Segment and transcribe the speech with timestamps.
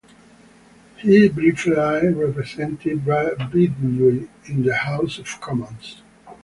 [0.97, 6.01] He briefly represented Bewdley in the House of Commons.